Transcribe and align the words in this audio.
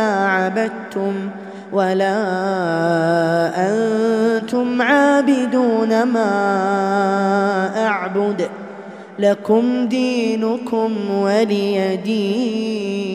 عبدتم 0.00 1.12
ولا 1.72 2.16
أنتم 3.56 4.82
عابدون 4.82 6.02
ما 6.02 6.32
أعبد 7.86 8.48
لكم 9.18 9.86
دينكم 9.86 11.10
ولي 11.10 11.96
دين. 11.96 13.11